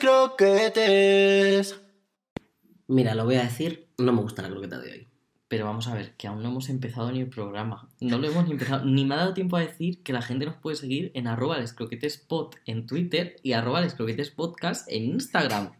croquetes. 0.00 1.80
Mira, 2.88 3.14
lo 3.14 3.24
voy 3.24 3.36
a 3.36 3.42
decir, 3.42 3.86
no 3.98 4.12
me 4.12 4.22
gusta 4.22 4.42
la 4.42 4.48
croqueta 4.48 4.78
de 4.80 4.90
hoy. 4.92 5.06
Pero 5.46 5.64
vamos 5.64 5.88
a 5.88 5.94
ver, 5.94 6.14
que 6.16 6.28
aún 6.28 6.42
no 6.42 6.48
hemos 6.48 6.68
empezado 6.68 7.10
ni 7.10 7.20
el 7.20 7.28
programa. 7.28 7.88
No 8.00 8.18
lo 8.18 8.28
hemos 8.28 8.46
ni 8.46 8.52
empezado. 8.52 8.84
Ni 8.84 9.04
me 9.04 9.14
ha 9.14 9.18
dado 9.18 9.34
tiempo 9.34 9.56
a 9.56 9.60
decir 9.60 10.02
que 10.02 10.12
la 10.12 10.22
gente 10.22 10.46
nos 10.46 10.56
puede 10.56 10.76
seguir 10.76 11.10
en 11.14 11.26
arroba 11.26 11.58
lescroquetespod 11.58 12.54
en 12.66 12.86
Twitter 12.86 13.36
y 13.42 13.52
arroba 13.52 13.80
lescroquetespodcast 13.80 14.88
en 14.90 15.04
Instagram. 15.04 15.72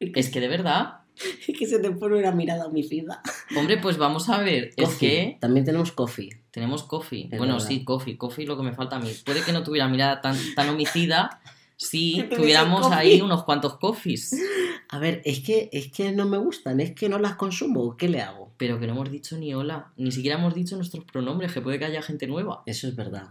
Es 0.00 0.30
que 0.30 0.40
de 0.40 0.48
verdad. 0.48 0.98
Es 1.46 1.56
que 1.58 1.66
se 1.66 1.78
te 1.78 1.90
pone 1.90 2.16
una 2.18 2.32
mirada 2.32 2.66
homicida. 2.66 3.22
Hombre, 3.56 3.76
pues 3.76 3.96
vamos 3.98 4.28
a 4.28 4.38
ver. 4.40 4.70
Es 4.76 4.94
que 4.96 5.36
También 5.40 5.64
tenemos 5.66 5.92
coffee. 5.92 6.30
tenemos 6.50 6.82
coffee. 6.82 7.28
Es 7.30 7.38
bueno, 7.38 7.54
verdad. 7.54 7.68
sí, 7.68 7.84
coffee. 7.84 8.16
Coffee 8.16 8.46
lo 8.46 8.56
que 8.56 8.62
me 8.62 8.72
falta 8.72 8.96
a 8.96 9.00
mí. 9.00 9.12
Puede 9.24 9.42
que 9.42 9.52
no 9.52 9.62
tuviera 9.62 9.86
mirada 9.86 10.20
tan, 10.20 10.36
tan 10.56 10.70
homicida 10.70 11.40
si 11.80 12.22
tuviéramos 12.30 12.92
ahí 12.92 13.22
unos 13.22 13.44
cuantos 13.44 13.78
coffees. 13.78 14.36
A 14.90 14.98
ver, 14.98 15.22
es 15.24 15.40
que, 15.40 15.70
es 15.72 15.90
que 15.90 16.12
no 16.12 16.26
me 16.26 16.36
gustan, 16.36 16.80
es 16.80 16.92
que 16.92 17.08
no 17.08 17.18
las 17.18 17.36
consumo. 17.36 17.96
¿Qué 17.96 18.08
le 18.08 18.20
hago? 18.20 18.52
Pero 18.56 18.78
que 18.78 18.86
no 18.86 18.92
hemos 18.92 19.10
dicho 19.10 19.38
ni 19.38 19.54
hola. 19.54 19.92
Ni 19.96 20.12
siquiera 20.12 20.38
hemos 20.38 20.54
dicho 20.54 20.76
nuestros 20.76 21.04
pronombres, 21.04 21.52
que 21.52 21.60
puede 21.60 21.78
que 21.78 21.86
haya 21.86 22.02
gente 22.02 22.26
nueva. 22.26 22.62
Eso 22.66 22.88
es 22.88 22.96
verdad. 22.96 23.30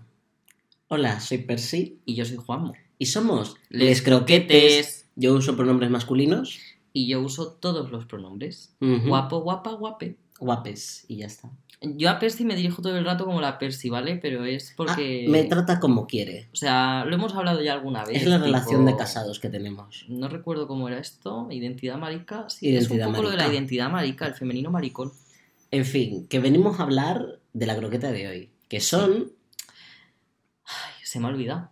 Hola, 0.88 1.20
soy 1.20 1.40
Percy 1.40 2.00
Y 2.06 2.16
yo 2.16 2.26
soy 2.26 2.38
Juanmo. 2.38 2.74
y 2.98 3.06
somos 3.06 3.58
Les 3.70 4.02
Croquetes. 4.02 5.08
Yo 5.16 5.34
uso 5.34 5.56
pronombres 5.56 5.92
masculinos. 5.92 6.60
Y 6.94 7.08
yo 7.08 7.22
uso 7.22 7.52
todos 7.52 7.92
los 7.92 8.06
pronombres. 8.06 8.74
Guapo, 8.80 9.42
guapa, 9.42 9.74
guape. 9.74 10.16
Guapes 10.40 11.06
y 11.08 11.18
ya 11.18 11.26
está. 11.28 11.50
Yo 11.82 12.10
a 12.10 12.20
Percy 12.20 12.44
me 12.44 12.58
dirijo 12.58 12.82
todo 12.82 12.98
el 12.98 13.06
rato 13.06 13.26
como 13.26 13.40
la 13.40 13.58
Percy, 13.58 13.90
¿vale? 13.90 14.18
Pero 14.18 14.44
es 14.44 14.74
porque... 14.76 15.24
Ah, 15.26 15.32
me 15.32 15.46
trata 15.46 15.80
como 15.80 16.08
quiere. 16.08 16.50
O 16.52 16.56
sea, 16.58 17.06
lo 17.06 17.16
hemos 17.16 17.34
hablado 17.36 17.62
ya 17.62 17.72
alguna 17.72 18.04
vez. 18.04 18.22
Es 18.22 18.28
la 18.28 18.36
tipo- 18.36 18.46
relación 18.48 18.86
de 18.86 18.98
casados 18.98 19.40
que 19.40 19.48
tenemos. 19.50 20.06
No 20.10 20.28
recuerdo 20.28 20.68
cómo 20.68 20.90
era 20.90 21.00
esto. 21.00 21.48
Identidad 21.50 21.98
marica. 21.98 22.50
Sí, 22.50 22.68
Identidad 22.68 23.00
es 23.00 23.08
un 23.08 23.14
poco 23.14 23.24
lo 23.24 23.30
de 23.32 23.38
la 23.38 23.48
identidad 23.48 23.90
marica, 23.90 24.28
el 24.28 24.34
femenino 24.34 24.72
maricón. 24.72 25.14
En 25.72 25.86
fin, 25.86 26.28
que 26.28 26.40
venimos 26.40 26.80
a 26.80 26.84
hablar 26.84 27.40
de 27.54 27.66
la 27.66 27.78
croqueta 27.78 28.12
de 28.12 28.28
hoy. 28.28 28.50
Que 28.68 28.82
son. 28.82 29.32
Ay, 30.66 30.94
se 31.04 31.20
me 31.22 31.28
ha 31.28 31.30
olvidado. 31.30 31.72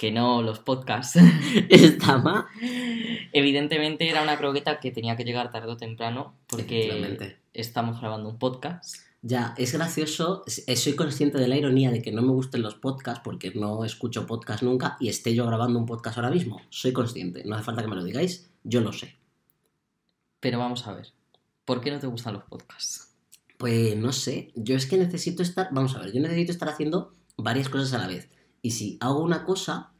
Que 0.00 0.10
no, 0.10 0.40
los 0.40 0.60
podcasts. 0.60 1.20
Esta 1.68 2.16
ma. 2.16 2.48
Evidentemente 3.34 4.08
era 4.08 4.22
una 4.22 4.38
croqueta 4.38 4.80
que 4.80 4.90
tenía 4.90 5.14
que 5.14 5.24
llegar 5.24 5.50
tarde 5.50 5.70
o 5.72 5.76
temprano 5.76 6.38
porque 6.46 7.34
estamos 7.52 8.00
grabando 8.00 8.30
un 8.30 8.38
podcast. 8.38 8.96
Ya, 9.20 9.52
es 9.58 9.74
gracioso. 9.74 10.42
eh, 10.66 10.76
Soy 10.76 10.94
consciente 10.94 11.36
de 11.36 11.48
la 11.48 11.58
ironía 11.58 11.90
de 11.90 12.00
que 12.00 12.12
no 12.12 12.22
me 12.22 12.32
gusten 12.32 12.62
los 12.62 12.76
podcasts 12.76 13.20
porque 13.22 13.52
no 13.54 13.84
escucho 13.84 14.26
podcast 14.26 14.62
nunca 14.62 14.96
y 15.00 15.10
esté 15.10 15.34
yo 15.34 15.44
grabando 15.44 15.78
un 15.78 15.84
podcast 15.84 16.16
ahora 16.16 16.30
mismo. 16.30 16.62
Soy 16.70 16.94
consciente. 16.94 17.44
No 17.44 17.56
hace 17.56 17.64
falta 17.64 17.82
que 17.82 17.88
me 17.88 17.96
lo 17.96 18.02
digáis. 18.02 18.50
Yo 18.64 18.80
lo 18.80 18.94
sé. 18.94 19.18
Pero 20.40 20.60
vamos 20.60 20.86
a 20.86 20.94
ver. 20.94 21.08
¿Por 21.66 21.82
qué 21.82 21.90
no 21.90 21.98
te 21.98 22.06
gustan 22.06 22.32
los 22.32 22.44
podcasts? 22.44 23.12
Pues 23.58 23.94
no 23.98 24.12
sé. 24.12 24.50
Yo 24.54 24.76
es 24.76 24.86
que 24.86 24.96
necesito 24.96 25.42
estar. 25.42 25.68
Vamos 25.72 25.94
a 25.94 25.98
ver, 25.98 26.10
yo 26.14 26.22
necesito 26.22 26.52
estar 26.52 26.70
haciendo 26.70 27.12
varias 27.36 27.68
cosas 27.68 27.92
a 27.92 27.98
la 27.98 28.06
vez. 28.06 28.30
Y 28.62 28.72
si 28.72 28.98
hago 29.00 29.20
una 29.20 29.44
cosa, 29.44 29.92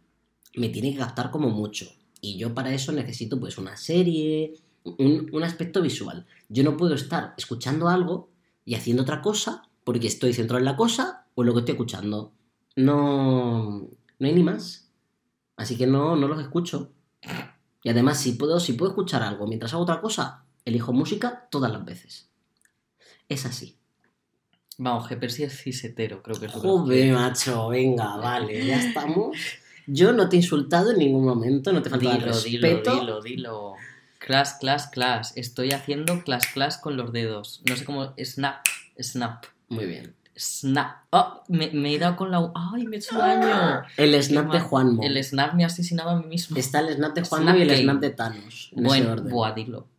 me 0.54 0.68
tiene 0.68 0.92
que 0.92 0.98
captar 0.98 1.30
como 1.30 1.50
mucho. 1.50 1.86
Y 2.20 2.36
yo 2.36 2.54
para 2.54 2.72
eso 2.72 2.92
necesito 2.92 3.40
pues 3.40 3.58
una 3.58 3.76
serie, 3.76 4.54
un, 4.84 5.30
un 5.32 5.42
aspecto 5.42 5.80
visual. 5.80 6.26
Yo 6.48 6.64
no 6.64 6.76
puedo 6.76 6.94
estar 6.94 7.34
escuchando 7.36 7.88
algo 7.88 8.28
y 8.64 8.74
haciendo 8.74 9.02
otra 9.02 9.22
cosa 9.22 9.68
porque 9.84 10.06
estoy 10.06 10.32
centrado 10.34 10.58
en 10.58 10.66
la 10.66 10.76
cosa 10.76 11.26
o 11.34 11.42
en 11.42 11.46
lo 11.46 11.54
que 11.54 11.60
estoy 11.60 11.72
escuchando. 11.72 12.32
No, 12.76 13.88
no 14.18 14.26
hay 14.26 14.32
ni 14.32 14.42
más. 14.42 14.90
Así 15.56 15.76
que 15.76 15.86
no, 15.86 16.16
no 16.16 16.28
los 16.28 16.40
escucho. 16.40 16.92
Y 17.82 17.88
además, 17.88 18.20
si 18.20 18.32
puedo, 18.32 18.60
si 18.60 18.74
puedo 18.74 18.92
escuchar 18.92 19.22
algo 19.22 19.46
mientras 19.46 19.72
hago 19.72 19.82
otra 19.82 20.00
cosa, 20.00 20.44
elijo 20.64 20.92
música 20.92 21.48
todas 21.50 21.72
las 21.72 21.84
veces. 21.84 22.30
Es 23.28 23.46
así. 23.46 23.79
Vamos, 24.82 25.06
que 25.08 25.16
Percy 25.16 25.42
es 25.42 25.60
cisetero, 25.62 26.22
creo 26.22 26.38
que 26.40 26.46
es 26.46 26.54
lo 26.54 26.60
que 26.62 26.66
Joder, 26.68 27.12
macho, 27.12 27.68
venga, 27.68 28.16
vale, 28.16 28.66
ya 28.66 28.78
estamos. 28.78 29.36
Yo 29.86 30.12
no 30.12 30.28
te 30.28 30.36
he 30.36 30.38
insultado 30.38 30.92
en 30.92 30.98
ningún 30.98 31.24
momento, 31.26 31.70
no 31.72 31.82
te 31.82 31.90
falta 31.90 32.14
Dilo, 32.14 32.32
dilo, 32.40 32.68
respeto. 32.68 33.00
dilo, 33.00 33.20
dilo. 33.22 33.72
Class, 34.18 34.54
class, 34.58 34.86
class. 34.88 35.32
Estoy 35.36 35.72
haciendo 35.72 36.22
class, 36.24 36.46
class 36.54 36.78
con 36.78 36.96
los 36.96 37.12
dedos. 37.12 37.62
No 37.68 37.76
sé 37.76 37.84
cómo. 37.84 38.14
Snap, 38.24 38.64
snap, 38.98 39.44
Muy 39.68 39.84
bien. 39.86 40.14
snap. 40.36 40.96
Oh, 41.10 41.42
me, 41.48 41.70
me 41.72 41.94
he 41.94 41.98
dado 41.98 42.16
con 42.16 42.30
la. 42.30 42.50
¡Ay, 42.54 42.86
me 42.86 42.96
he 42.96 42.98
hecho 43.00 43.18
daño! 43.18 43.82
El 43.98 44.12
Qué 44.12 44.22
snap 44.22 44.50
de. 44.52 44.60
Juanmo. 44.60 45.02
El 45.02 45.22
snap 45.24 45.54
me 45.54 45.64
ha 45.64 45.66
asesinado 45.66 46.10
a 46.10 46.16
mí 46.20 46.26
mismo. 46.26 46.56
Está 46.56 46.80
el 46.80 46.94
snap 46.94 47.14
de 47.14 47.22
Juanmo 47.22 47.54
y 47.56 47.62
el 47.62 47.76
snap 47.76 47.98
de 48.00 48.10
Thanos. 48.10 48.70
En 48.72 48.78
ese 48.78 48.86
Bueno, 48.86 49.12
orden. 49.12 49.28
buah, 49.30 49.52
dilo. 49.52 49.86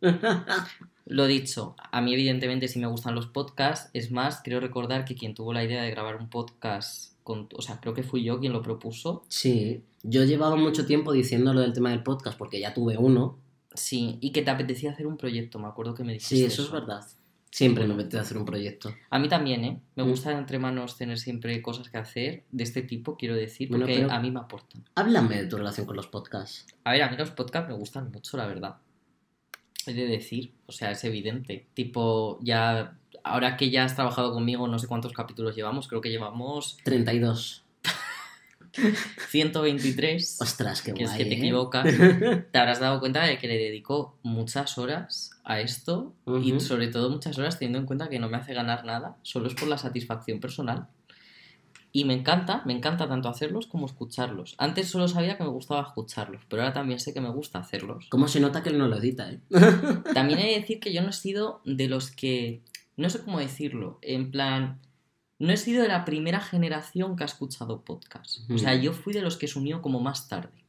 Lo 1.12 1.26
dicho, 1.26 1.76
a 1.90 2.00
mí 2.00 2.14
evidentemente 2.14 2.68
sí 2.68 2.78
me 2.78 2.86
gustan 2.86 3.14
los 3.14 3.26
podcasts. 3.26 3.90
Es 3.92 4.10
más, 4.10 4.40
creo 4.42 4.60
recordar 4.60 5.04
que 5.04 5.14
quien 5.14 5.34
tuvo 5.34 5.52
la 5.52 5.62
idea 5.62 5.82
de 5.82 5.90
grabar 5.90 6.16
un 6.16 6.30
podcast, 6.30 7.12
con, 7.22 7.48
o 7.54 7.60
sea, 7.62 7.80
creo 7.80 7.92
que 7.92 8.02
fui 8.02 8.24
yo 8.24 8.40
quien 8.40 8.52
lo 8.54 8.62
propuso. 8.62 9.24
Sí, 9.28 9.82
yo 10.02 10.24
llevaba 10.24 10.56
mucho 10.56 10.86
tiempo 10.86 11.12
diciendo 11.12 11.52
lo 11.52 11.60
del 11.60 11.72
tema 11.74 11.90
del 11.90 12.02
podcast 12.02 12.38
porque 12.38 12.58
ya 12.60 12.72
tuve 12.72 12.96
uno. 12.96 13.38
Sí, 13.74 14.16
y 14.20 14.32
que 14.32 14.42
te 14.42 14.50
apetecía 14.50 14.90
hacer 14.92 15.06
un 15.06 15.16
proyecto, 15.18 15.58
me 15.58 15.66
acuerdo 15.68 15.94
que 15.94 16.02
me 16.02 16.14
dijiste. 16.14 16.36
Sí, 16.36 16.44
eso 16.44 16.62
es 16.62 16.70
verdad. 16.70 17.04
Siempre 17.50 17.86
me 17.86 17.92
apetece 17.92 18.18
hacer 18.18 18.38
un 18.38 18.46
proyecto. 18.46 18.94
A 19.10 19.18
mí 19.18 19.28
también, 19.28 19.64
¿eh? 19.66 19.78
Me 19.94 20.04
Mm. 20.04 20.08
gusta 20.08 20.32
entre 20.32 20.58
manos 20.58 20.96
tener 20.96 21.18
siempre 21.18 21.60
cosas 21.60 21.90
que 21.90 21.98
hacer 21.98 22.44
de 22.50 22.64
este 22.64 22.80
tipo, 22.80 23.18
quiero 23.18 23.34
decir, 23.34 23.68
porque 23.68 24.06
a 24.10 24.18
mí 24.20 24.30
me 24.30 24.40
aportan. 24.40 24.82
Háblame 24.94 25.36
de 25.42 25.46
tu 25.46 25.58
relación 25.58 25.84
con 25.86 25.96
los 25.96 26.06
podcasts. 26.06 26.66
A 26.84 26.92
ver, 26.92 27.02
a 27.02 27.10
mí 27.10 27.16
los 27.18 27.30
podcasts 27.32 27.68
me 27.68 27.76
gustan 27.76 28.10
mucho, 28.10 28.38
la 28.38 28.46
verdad. 28.46 28.76
He 29.86 29.94
de 29.94 30.06
decir, 30.06 30.52
o 30.66 30.72
sea, 30.72 30.90
es 30.90 31.04
evidente. 31.04 31.66
Tipo, 31.74 32.38
ya, 32.42 32.96
ahora 33.24 33.56
que 33.56 33.70
ya 33.70 33.84
has 33.84 33.94
trabajado 33.94 34.32
conmigo, 34.32 34.68
no 34.68 34.78
sé 34.78 34.86
cuántos 34.86 35.12
capítulos 35.12 35.56
llevamos, 35.56 35.88
creo 35.88 36.00
que 36.00 36.10
llevamos 36.10 36.78
32. 36.84 37.64
123. 39.30 40.38
Ostras, 40.40 40.82
qué 40.82 40.94
que 40.94 41.04
guay. 41.04 41.12
es 41.12 41.18
que 41.18 41.24
te 41.24 41.34
¿eh? 41.34 41.38
equivocas. 41.38 41.84
Te 42.52 42.58
habrás 42.58 42.80
dado 42.80 43.00
cuenta 43.00 43.24
de 43.24 43.38
que 43.38 43.48
le 43.48 43.58
dedico 43.58 44.16
muchas 44.22 44.78
horas 44.78 45.30
a 45.44 45.60
esto 45.60 46.14
y 46.42 46.58
sobre 46.60 46.88
todo 46.88 47.10
muchas 47.10 47.38
horas 47.38 47.58
teniendo 47.58 47.78
en 47.78 47.86
cuenta 47.86 48.08
que 48.08 48.18
no 48.18 48.28
me 48.28 48.36
hace 48.36 48.54
ganar 48.54 48.84
nada, 48.84 49.16
solo 49.22 49.48
es 49.48 49.54
por 49.54 49.68
la 49.68 49.78
satisfacción 49.78 50.40
personal. 50.40 50.86
Y 51.94 52.06
me 52.06 52.14
encanta, 52.14 52.62
me 52.64 52.72
encanta 52.72 53.06
tanto 53.06 53.28
hacerlos 53.28 53.66
como 53.66 53.84
escucharlos. 53.84 54.54
Antes 54.56 54.88
solo 54.88 55.08
sabía 55.08 55.36
que 55.36 55.44
me 55.44 55.50
gustaba 55.50 55.82
escucharlos, 55.82 56.42
pero 56.48 56.62
ahora 56.62 56.72
también 56.72 56.98
sé 56.98 57.12
que 57.12 57.20
me 57.20 57.28
gusta 57.28 57.58
hacerlos. 57.58 58.06
¿Cómo 58.08 58.28
se 58.28 58.40
nota 58.40 58.62
que 58.62 58.70
él 58.70 58.78
no 58.78 58.88
lo 58.88 58.96
edita, 58.96 59.30
eh? 59.30 59.40
También 60.14 60.38
he 60.38 60.46
de 60.46 60.60
decir 60.60 60.80
que 60.80 60.92
yo 60.92 61.02
no 61.02 61.10
he 61.10 61.12
sido 61.12 61.60
de 61.66 61.88
los 61.88 62.10
que, 62.10 62.62
no 62.96 63.10
sé 63.10 63.22
cómo 63.22 63.40
decirlo, 63.40 63.98
en 64.00 64.30
plan, 64.30 64.80
no 65.38 65.52
he 65.52 65.56
sido 65.58 65.82
de 65.82 65.88
la 65.88 66.06
primera 66.06 66.40
generación 66.40 67.14
que 67.14 67.24
ha 67.24 67.26
escuchado 67.26 67.82
podcast. 67.82 68.48
O 68.50 68.56
sea, 68.56 68.74
yo 68.74 68.94
fui 68.94 69.12
de 69.12 69.22
los 69.22 69.36
que 69.36 69.48
se 69.48 69.58
unió 69.58 69.82
como 69.82 70.00
más 70.00 70.28
tarde. 70.28 70.64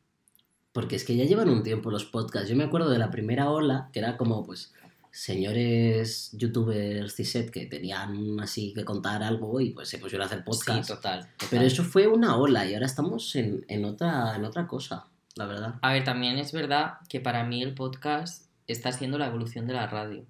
Porque 0.73 0.95
es 0.95 1.05
que 1.05 1.16
ya 1.16 1.23
llevan 1.23 1.50
un 1.50 1.63
tiempo 1.63 1.91
los 1.91 2.05
podcasts. 2.05 2.50
Yo 2.50 2.55
me 2.55 2.63
acuerdo 2.63 2.90
de 2.90 2.97
la 2.97 3.11
primera 3.11 3.50
ola, 3.50 3.90
que 3.94 4.00
era 4.00 4.17
como, 4.17 4.44
pues, 4.44 4.73
señores 5.13 6.31
youtubers 6.34 7.16
CISET 7.16 7.51
que 7.51 7.68
tenían 7.68 8.40
así 8.40 8.74
que 8.74 8.84
contar 8.84 9.22
algo 9.22 9.62
y 9.62 9.69
pues 9.69 9.88
se 9.88 10.00
pusieron 10.00 10.24
a 10.24 10.25
hacer 10.25 10.44
podcast. 10.44 10.88
Sí, 10.88 10.94
total. 10.94 11.22
total. 11.38 11.47
Pero 11.51 11.63
eso 11.63 11.84
fue 11.84 12.07
una 12.07 12.35
ola 12.35 12.66
y 12.66 12.74
ahora 12.74 12.88
estamos 12.88 13.35
en, 13.35 13.63
en 13.68 13.85
otra, 13.85 14.35
en 14.35 14.44
otra 14.44 14.66
cosa, 14.66 15.06
la 15.35 15.46
verdad. 15.46 15.75
A 15.84 15.94
ver, 15.94 16.03
también 16.03 16.40
es 16.40 16.52
verdad 16.52 16.96
que 17.09 17.19
para 17.19 17.44
mí 17.44 17.62
el 17.62 17.75
podcast 17.75 18.47
está 18.66 18.91
siendo 18.91 19.19
la 19.19 19.28
evolución 19.28 19.68
de 19.68 19.73
la 19.73 19.85
radio. 19.85 20.25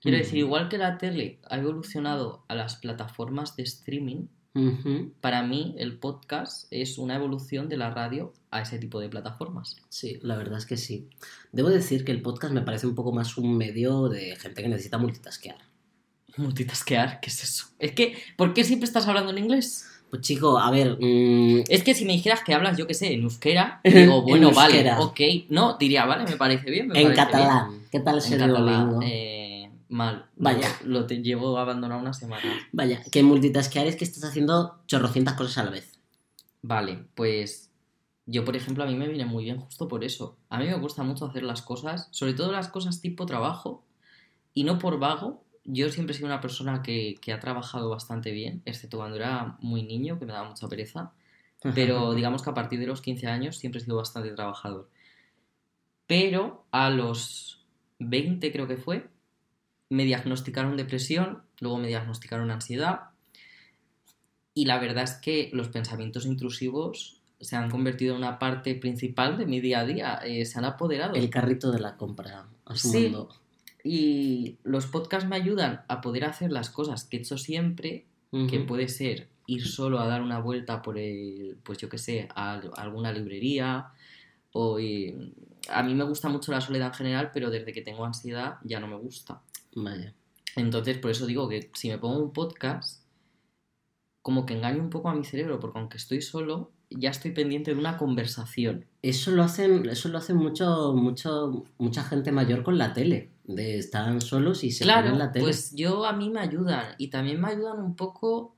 Quiero 0.00 0.18
Ujú. 0.18 0.24
decir, 0.24 0.38
igual 0.40 0.68
que 0.68 0.78
la 0.78 0.98
tele 0.98 1.38
ha 1.48 1.56
evolucionado 1.56 2.44
a 2.48 2.56
las 2.56 2.74
plataformas 2.76 3.54
de 3.54 3.62
streaming, 3.62 4.26
Para 5.20 5.42
mí 5.42 5.74
el 5.78 5.98
podcast 5.98 6.66
es 6.70 6.98
una 6.98 7.16
evolución 7.16 7.68
de 7.68 7.76
la 7.76 7.90
radio 7.90 8.32
a 8.50 8.60
ese 8.60 8.78
tipo 8.78 9.00
de 9.00 9.08
plataformas. 9.08 9.76
Sí, 9.88 10.18
la 10.22 10.36
verdad 10.36 10.58
es 10.58 10.66
que 10.66 10.76
sí. 10.76 11.08
Debo 11.50 11.70
decir 11.70 12.04
que 12.04 12.12
el 12.12 12.22
podcast 12.22 12.54
me 12.54 12.62
parece 12.62 12.86
un 12.86 12.94
poco 12.94 13.12
más 13.12 13.36
un 13.36 13.56
medio 13.56 14.08
de 14.08 14.36
gente 14.36 14.62
que 14.62 14.68
necesita 14.68 14.98
multitaskear. 14.98 15.58
Multitaskear, 16.36 17.20
¿qué 17.20 17.30
es 17.30 17.42
eso? 17.42 17.66
Es 17.78 17.92
que, 17.92 18.16
¿por 18.36 18.54
qué 18.54 18.64
siempre 18.64 18.86
estás 18.86 19.06
hablando 19.08 19.30
en 19.32 19.38
inglés? 19.38 19.86
Pues 20.10 20.22
chico, 20.22 20.58
a 20.58 20.70
ver, 20.70 20.96
mm, 21.00 21.64
Es 21.68 21.82
que 21.82 21.94
si 21.94 22.04
me 22.04 22.12
dijeras 22.12 22.42
que 22.44 22.54
hablas, 22.54 22.76
yo 22.78 22.86
qué 22.86 22.94
sé, 22.94 23.12
en 23.12 23.22
euskera, 23.22 23.80
digo, 23.84 24.18
En 24.18 24.24
bueno, 24.24 24.52
vale, 24.52 24.92
ok. 24.98 25.20
No, 25.48 25.76
diría, 25.78 26.04
vale, 26.06 26.30
me 26.30 26.36
parece 26.36 26.70
bien. 26.70 26.88
me 26.88 27.00
en 27.00 27.14
parece 27.14 27.16
catalán. 27.16 27.82
¿Qué 27.90 27.98
tal 27.98 28.22
En 28.24 28.38
catalán, 28.38 29.02
eh, 29.02 29.43
mal. 29.88 30.30
Vaya. 30.36 30.68
Lo, 30.84 31.00
lo 31.00 31.06
te 31.06 31.22
llevo 31.22 31.58
abandonado 31.58 32.00
una 32.00 32.12
semana. 32.12 32.68
Vaya, 32.72 33.02
que 33.10 33.22
multitaskear 33.22 33.86
es 33.86 33.96
que 33.96 34.04
estás 34.04 34.24
haciendo 34.24 34.82
chorrocientas 34.86 35.34
cosas 35.34 35.58
a 35.58 35.64
la 35.64 35.70
vez. 35.70 35.98
Vale, 36.62 37.04
pues 37.14 37.70
yo, 38.26 38.44
por 38.44 38.56
ejemplo, 38.56 38.84
a 38.84 38.86
mí 38.86 38.94
me 38.94 39.08
viene 39.08 39.26
muy 39.26 39.44
bien 39.44 39.58
justo 39.58 39.86
por 39.86 40.02
eso. 40.02 40.38
A 40.48 40.58
mí 40.58 40.66
me 40.66 40.78
gusta 40.78 41.02
mucho 41.02 41.26
hacer 41.26 41.42
las 41.42 41.62
cosas, 41.62 42.08
sobre 42.10 42.32
todo 42.32 42.52
las 42.52 42.68
cosas 42.68 43.00
tipo 43.00 43.26
trabajo, 43.26 43.84
y 44.54 44.64
no 44.64 44.78
por 44.78 44.98
vago. 44.98 45.44
Yo 45.64 45.90
siempre 45.90 46.14
he 46.14 46.16
sido 46.16 46.26
una 46.26 46.40
persona 46.40 46.82
que, 46.82 47.16
que 47.20 47.32
ha 47.32 47.40
trabajado 47.40 47.90
bastante 47.90 48.30
bien, 48.30 48.62
excepto 48.64 48.98
cuando 48.98 49.16
era 49.16 49.56
muy 49.60 49.82
niño, 49.82 50.18
que 50.18 50.26
me 50.26 50.32
daba 50.32 50.48
mucha 50.48 50.68
pereza. 50.68 51.12
pero 51.74 52.14
digamos 52.14 52.42
que 52.42 52.50
a 52.50 52.54
partir 52.54 52.80
de 52.80 52.86
los 52.86 53.02
15 53.02 53.26
años 53.26 53.58
siempre 53.58 53.80
he 53.80 53.84
sido 53.84 53.96
bastante 53.96 54.30
trabajador. 54.30 54.88
Pero 56.06 56.64
a 56.70 56.90
los 56.90 57.66
20 57.98 58.52
creo 58.52 58.66
que 58.66 58.76
fue, 58.76 59.08
me 59.94 60.04
diagnosticaron 60.04 60.76
depresión, 60.76 61.42
luego 61.60 61.78
me 61.78 61.88
diagnosticaron 61.88 62.50
ansiedad 62.50 63.10
y 64.54 64.66
la 64.66 64.78
verdad 64.78 65.04
es 65.04 65.14
que 65.14 65.50
los 65.52 65.68
pensamientos 65.68 66.26
intrusivos 66.26 67.20
se 67.40 67.56
han 67.56 67.70
convertido 67.70 68.12
en 68.14 68.18
una 68.18 68.38
parte 68.38 68.74
principal 68.74 69.36
de 69.36 69.46
mi 69.46 69.60
día 69.60 69.80
a 69.80 69.84
día, 69.84 70.20
eh, 70.24 70.44
se 70.46 70.58
han 70.58 70.64
apoderado. 70.64 71.14
El 71.14 71.28
carrito 71.30 71.70
de 71.72 71.80
la 71.80 71.96
compra 71.96 72.46
a 72.64 72.76
su 72.76 72.88
Sí. 72.90 73.02
mundo. 73.04 73.28
Y 73.82 74.56
los 74.64 74.86
podcasts 74.86 75.28
me 75.28 75.36
ayudan 75.36 75.82
a 75.88 76.00
poder 76.00 76.24
hacer 76.24 76.50
las 76.50 76.70
cosas 76.70 77.04
que 77.04 77.16
he 77.18 77.20
hecho 77.20 77.36
siempre, 77.36 78.06
que 78.50 78.58
puede 78.60 78.88
ser 78.88 79.28
ir 79.46 79.64
solo 79.64 80.00
a 80.00 80.06
dar 80.08 80.20
una 80.22 80.40
vuelta 80.40 80.82
por 80.82 80.98
el, 80.98 81.56
pues 81.62 81.78
yo 81.78 81.88
qué 81.88 81.98
sé, 81.98 82.28
a, 82.34 82.54
a 82.54 82.82
alguna 82.82 83.12
librería. 83.12 83.92
O 84.52 84.78
eh, 84.80 85.14
a 85.68 85.82
mí 85.84 85.94
me 85.94 86.02
gusta 86.04 86.28
mucho 86.28 86.50
la 86.50 86.60
soledad 86.60 86.88
en 86.88 86.94
general, 86.94 87.30
pero 87.32 87.50
desde 87.50 87.72
que 87.72 87.82
tengo 87.82 88.04
ansiedad 88.04 88.56
ya 88.64 88.80
no 88.80 88.88
me 88.88 88.96
gusta. 88.96 89.40
Vaya. 89.74 90.14
Entonces, 90.56 90.98
por 90.98 91.10
eso 91.10 91.26
digo 91.26 91.48
que 91.48 91.70
si 91.74 91.88
me 91.88 91.98
pongo 91.98 92.18
un 92.22 92.32
podcast, 92.32 93.02
como 94.22 94.46
que 94.46 94.54
engaño 94.54 94.82
un 94.82 94.90
poco 94.90 95.08
a 95.10 95.14
mi 95.14 95.24
cerebro, 95.24 95.60
porque 95.60 95.78
aunque 95.78 95.96
estoy 95.98 96.22
solo, 96.22 96.72
ya 96.90 97.10
estoy 97.10 97.32
pendiente 97.32 97.74
de 97.74 97.78
una 97.80 97.98
conversación. 97.98 98.86
Eso 99.02 99.32
lo 99.32 99.42
hacen, 99.42 99.86
eso 99.88 100.08
lo 100.08 100.18
hacen 100.18 100.36
mucho, 100.36 100.94
mucho, 100.94 101.64
mucha 101.78 102.04
gente 102.04 102.32
mayor 102.32 102.62
con 102.62 102.78
la 102.78 102.92
tele. 102.92 103.32
De 103.44 103.76
están 103.76 104.22
solos 104.22 104.64
y 104.64 104.70
se 104.70 104.84
claro, 104.84 105.02
ponen 105.08 105.18
la 105.18 105.30
tele. 105.32 105.44
pues 105.44 105.74
yo 105.74 106.06
a 106.06 106.14
mí 106.14 106.30
me 106.30 106.40
ayudan 106.40 106.94
y 106.96 107.08
también 107.08 107.38
me 107.40 107.48
ayudan 107.48 107.78
un 107.80 107.94
poco. 107.94 108.56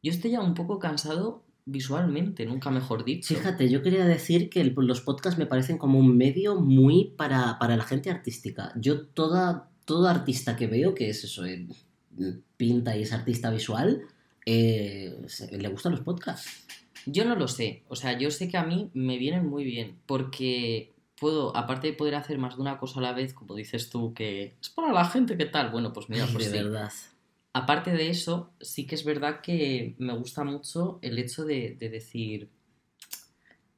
Yo 0.00 0.12
estoy 0.12 0.30
ya 0.32 0.40
un 0.40 0.54
poco 0.54 0.78
cansado 0.78 1.44
visualmente, 1.64 2.46
nunca 2.46 2.70
mejor 2.70 3.04
dicho. 3.04 3.34
Fíjate, 3.34 3.68
yo 3.68 3.82
quería 3.82 4.04
decir 4.06 4.48
que 4.48 4.60
el- 4.60 4.74
los 4.76 5.00
podcasts 5.00 5.38
me 5.38 5.46
parecen 5.46 5.76
como 5.76 5.98
un 5.98 6.16
medio 6.16 6.60
muy 6.60 7.14
para, 7.16 7.58
para 7.58 7.76
la 7.76 7.82
gente 7.84 8.10
artística. 8.10 8.72
Yo 8.76 9.06
toda, 9.08 9.68
todo 9.88 10.06
artista 10.06 10.54
que 10.54 10.66
veo, 10.66 10.94
que 10.94 11.08
es 11.08 11.24
eso, 11.24 11.46
eh, 11.46 11.66
pinta 12.58 12.94
y 12.94 13.04
es 13.04 13.12
artista 13.14 13.50
visual, 13.50 14.02
eh, 14.44 15.18
le 15.50 15.68
gustan 15.68 15.92
los 15.92 16.02
podcasts. 16.02 16.66
Yo 17.06 17.24
no 17.24 17.34
lo 17.34 17.48
sé, 17.48 17.84
o 17.88 17.96
sea, 17.96 18.18
yo 18.18 18.30
sé 18.30 18.48
que 18.48 18.58
a 18.58 18.64
mí 18.64 18.90
me 18.92 19.16
vienen 19.16 19.46
muy 19.46 19.64
bien 19.64 19.96
porque 20.04 20.92
puedo, 21.18 21.56
aparte 21.56 21.86
de 21.86 21.92
poder 21.94 22.16
hacer 22.16 22.36
más 22.36 22.56
de 22.56 22.60
una 22.60 22.78
cosa 22.78 23.00
a 23.00 23.02
la 23.02 23.14
vez, 23.14 23.32
como 23.32 23.54
dices 23.54 23.88
tú, 23.88 24.12
que 24.12 24.58
es 24.60 24.68
para 24.68 24.92
la 24.92 25.06
gente 25.06 25.38
que 25.38 25.46
tal, 25.46 25.70
bueno, 25.70 25.90
pues 25.94 26.10
mira, 26.10 26.26
pues 26.30 26.52
de 26.52 26.58
sí. 26.58 26.64
verdad. 26.64 26.92
Aparte 27.54 27.92
de 27.92 28.10
eso, 28.10 28.52
sí 28.60 28.86
que 28.86 28.94
es 28.94 29.06
verdad 29.06 29.40
que 29.40 29.94
me 29.96 30.14
gusta 30.14 30.44
mucho 30.44 30.98
el 31.00 31.18
hecho 31.18 31.46
de, 31.46 31.78
de 31.80 31.88
decir, 31.88 32.50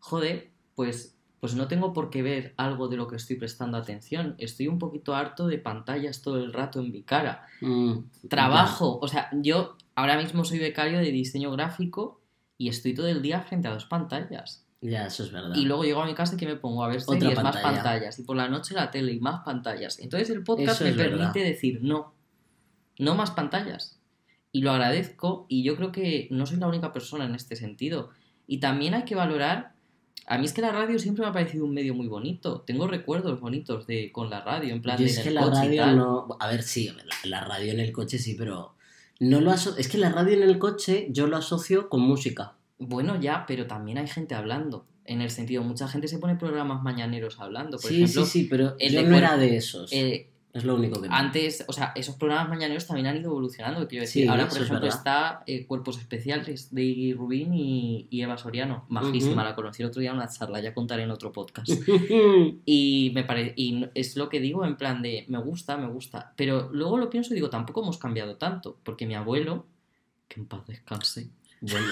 joder, 0.00 0.50
pues, 0.74 1.14
pues 1.40 1.54
no 1.54 1.68
tengo 1.68 1.92
por 1.92 2.10
qué 2.10 2.22
ver 2.22 2.54
algo 2.56 2.88
de 2.88 2.96
lo 2.96 3.08
que 3.08 3.16
estoy 3.16 3.36
prestando 3.36 3.78
atención. 3.78 4.34
Estoy 4.38 4.68
un 4.68 4.78
poquito 4.78 5.14
harto 5.14 5.46
de 5.46 5.58
pantallas 5.58 6.22
todo 6.22 6.36
el 6.36 6.52
rato 6.52 6.80
en 6.80 6.92
mi 6.92 7.02
cara. 7.02 7.46
Mm, 7.62 8.00
Trabajo, 8.28 8.98
o 9.00 9.08
sea, 9.08 9.30
yo 9.32 9.76
ahora 9.94 10.18
mismo 10.18 10.44
soy 10.44 10.58
becario 10.58 10.98
de 10.98 11.10
diseño 11.10 11.50
gráfico 11.50 12.20
y 12.58 12.68
estoy 12.68 12.94
todo 12.94 13.08
el 13.08 13.22
día 13.22 13.40
frente 13.40 13.68
a 13.68 13.72
dos 13.72 13.86
pantallas. 13.86 14.66
Ya, 14.82 15.06
eso 15.06 15.24
es 15.24 15.32
verdad. 15.32 15.54
Y 15.56 15.64
luego 15.64 15.84
llego 15.84 16.02
a 16.02 16.06
mi 16.06 16.14
casa 16.14 16.34
y 16.34 16.38
que 16.38 16.46
me 16.46 16.56
pongo 16.56 16.84
a 16.84 16.88
ver 16.88 17.00
series, 17.00 17.34
más 17.42 17.56
pantalla. 17.56 17.62
pantallas. 17.82 18.18
Y 18.18 18.22
por 18.22 18.36
la 18.36 18.48
noche 18.48 18.74
la 18.74 18.90
tele 18.90 19.12
y 19.12 19.20
más 19.20 19.40
pantallas. 19.44 19.98
Entonces 19.98 20.30
el 20.30 20.42
podcast 20.42 20.80
me 20.82 20.92
permite 20.92 21.16
verdad. 21.18 21.34
decir 21.34 21.80
no, 21.82 22.14
no 22.98 23.14
más 23.14 23.30
pantallas. 23.30 23.98
Y 24.52 24.62
lo 24.62 24.72
agradezco 24.72 25.46
y 25.48 25.62
yo 25.62 25.76
creo 25.76 25.92
que 25.92 26.28
no 26.30 26.44
soy 26.46 26.58
la 26.58 26.66
única 26.66 26.92
persona 26.92 27.24
en 27.24 27.34
este 27.34 27.56
sentido. 27.56 28.10
Y 28.46 28.58
también 28.58 28.94
hay 28.94 29.04
que 29.04 29.14
valorar, 29.14 29.74
a 30.26 30.38
mí 30.38 30.44
es 30.44 30.52
que 30.52 30.60
la 30.62 30.72
radio 30.72 30.98
siempre 30.98 31.22
me 31.22 31.28
ha 31.30 31.32
parecido 31.32 31.64
un 31.64 31.74
medio 31.74 31.94
muy 31.94 32.06
bonito. 32.08 32.60
Tengo 32.66 32.86
recuerdos 32.86 33.40
bonitos 33.40 33.86
de 33.86 34.12
con 34.12 34.30
la 34.30 34.40
radio, 34.40 34.72
en 34.72 34.80
plan 34.82 34.96
Yo 34.96 35.04
de 35.04 35.10
es 35.10 35.16
en 35.18 35.22
que 35.24 35.28
el 35.30 35.34
la 35.34 35.42
coche 35.42 35.58
y 35.64 35.68
radio 35.68 35.82
tal. 35.82 35.96
no. 35.96 36.28
A 36.40 36.48
ver, 36.48 36.62
sí, 36.62 36.88
la, 36.88 37.04
la 37.24 37.44
radio 37.44 37.72
en 37.72 37.80
el 37.80 37.92
coche 37.92 38.18
sí, 38.18 38.34
pero. 38.38 38.74
No 39.18 39.40
lo 39.42 39.50
aso... 39.50 39.76
Es 39.76 39.88
que 39.88 39.98
la 39.98 40.08
radio 40.10 40.34
en 40.34 40.42
el 40.44 40.58
coche 40.58 41.08
yo 41.10 41.26
lo 41.26 41.36
asocio 41.36 41.90
con 41.90 42.00
música. 42.00 42.54
Bueno, 42.78 43.20
ya, 43.20 43.44
pero 43.46 43.66
también 43.66 43.98
hay 43.98 44.06
gente 44.08 44.34
hablando. 44.34 44.86
En 45.04 45.20
el 45.20 45.30
sentido, 45.30 45.62
mucha 45.62 45.88
gente 45.88 46.08
se 46.08 46.18
pone 46.18 46.36
programas 46.36 46.82
mañaneros 46.82 47.38
hablando. 47.38 47.76
Por 47.78 47.90
sí, 47.90 48.02
ejemplo, 48.02 48.24
sí, 48.24 48.30
sí, 48.30 48.46
pero 48.48 48.76
el 48.78 48.92
yo 48.94 49.02
no 49.02 49.16
era 49.16 49.36
de 49.36 49.56
esos. 49.56 49.92
eh, 49.92 50.29
es 50.52 50.64
lo 50.64 50.74
único 50.74 51.00
que. 51.00 51.08
Antes, 51.10 51.64
o 51.68 51.72
sea, 51.72 51.92
esos 51.94 52.16
programas 52.16 52.48
mañaneros 52.48 52.86
también 52.86 53.06
han 53.06 53.16
ido 53.18 53.30
evolucionando. 53.30 53.86
Quiero 53.86 54.02
decir, 54.02 54.24
Sí, 54.24 54.28
ahora, 54.28 54.48
por 54.48 54.56
es 54.58 54.64
ejemplo, 54.64 54.80
verdad. 54.86 54.98
está 54.98 55.42
eh, 55.46 55.64
Cuerpos 55.66 55.98
Especiales 55.98 56.74
de 56.74 56.82
Iggy 56.82 57.12
Rubín 57.14 57.54
y, 57.54 58.08
y 58.10 58.22
Eva 58.22 58.36
Soriano. 58.36 58.84
Majísima, 58.88 59.42
Ujú. 59.42 59.44
la 59.44 59.54
conocí 59.54 59.82
el 59.82 59.88
otro 59.88 60.00
día 60.00 60.10
en 60.10 60.16
una 60.16 60.28
charla, 60.28 60.60
ya 60.60 60.74
contaré 60.74 61.04
en 61.04 61.10
otro 61.12 61.30
podcast. 61.32 61.68
Y 62.66 63.12
me 63.14 63.24
parece, 63.24 63.52
y 63.56 63.86
es 63.94 64.16
lo 64.16 64.28
que 64.28 64.40
digo 64.40 64.64
en 64.64 64.76
plan 64.76 65.02
de 65.02 65.24
me 65.28 65.38
gusta, 65.38 65.76
me 65.76 65.86
gusta. 65.88 66.32
Pero 66.36 66.68
luego 66.72 66.98
lo 66.98 67.10
pienso 67.10 67.32
y 67.32 67.36
digo, 67.36 67.50
tampoco 67.50 67.82
hemos 67.82 67.98
cambiado 67.98 68.36
tanto. 68.36 68.76
Porque 68.82 69.06
mi 69.06 69.14
abuelo, 69.14 69.66
que 70.28 70.40
en 70.40 70.46
paz 70.46 70.66
descanse. 70.66 71.28
Bueno. 71.60 71.86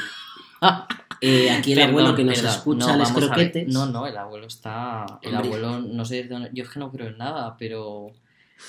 Eh, 1.21 1.51
aquí 1.51 1.73
el 1.73 1.79
Perdón, 1.79 1.91
abuelo 1.99 2.15
que 2.17 2.23
nos 2.25 2.37
perdón. 2.39 2.53
escucha 2.55 2.97
No, 2.97 2.99
ver. 3.05 3.13
croquetes. 3.13 3.69
No, 3.75 3.87
no, 3.87 4.07
el 4.07 4.17
abuelo 4.17 4.47
está. 4.47 5.05
El 5.23 5.35
Hombre. 5.35 5.49
abuelo, 5.49 5.81
no 5.81 6.05
sé 6.05 6.29
Yo 6.53 6.63
es 6.65 6.71
que 6.71 6.79
no 6.79 6.91
creo 6.93 7.09
en 7.09 7.19
nada, 7.19 7.57
pero. 7.59 8.13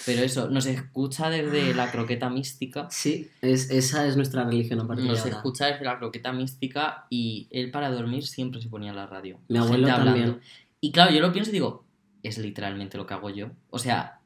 Pero 0.06 0.22
eso, 0.22 0.50
nos 0.50 0.66
escucha 0.66 1.30
desde 1.30 1.74
la 1.74 1.92
croqueta 1.92 2.30
mística. 2.30 2.88
Sí, 2.92 3.30
es, 3.42 3.70
esa 3.72 4.06
es 4.06 4.16
nuestra 4.16 4.44
religión 4.44 4.80
a 4.80 4.88
partir 4.88 5.06
de 5.06 5.12
Nos 5.12 5.20
ahora. 5.22 5.38
escucha 5.38 5.66
desde 5.66 5.86
la 5.86 5.98
croqueta 5.98 6.32
mística 6.32 7.06
y 7.10 7.48
él 7.52 7.72
para 7.72 7.90
dormir 7.92 8.26
siempre 8.26 8.62
se 8.62 8.70
ponía 8.70 8.94
la 8.94 9.08
radio. 9.08 9.40
Mi 9.48 9.58
abuelo 9.58 9.88
hablando. 9.92 10.06
también. 10.06 10.40
Y 10.80 10.92
claro, 10.92 11.12
yo 11.12 11.22
lo 11.22 11.32
pienso 11.32 11.50
y 11.50 11.54
digo, 11.54 11.86
es 12.24 12.38
literalmente 12.38 12.98
lo 12.98 13.06
que 13.06 13.14
hago 13.14 13.30
yo. 13.30 13.52
O 13.70 13.80
sea, 13.80 14.20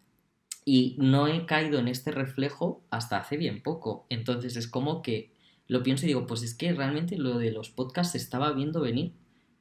y 0.65 0.95
no 0.99 1.27
he 1.27 1.45
caído 1.45 1.79
en 1.79 1.87
este 1.87 2.11
reflejo 2.11 2.83
hasta 2.89 3.17
hace 3.17 3.37
bien 3.37 3.61
poco. 3.63 4.05
Entonces 4.09 4.55
es 4.55 4.67
como 4.67 5.01
que 5.01 5.33
lo 5.67 5.81
pienso 5.83 6.05
y 6.05 6.07
digo, 6.07 6.27
pues 6.27 6.43
es 6.43 6.53
que 6.53 6.73
realmente 6.73 7.17
lo 7.17 7.37
de 7.37 7.51
los 7.51 7.69
podcasts 7.69 8.11
se 8.11 8.17
estaba 8.17 8.51
viendo 8.51 8.81
venir, 8.81 9.13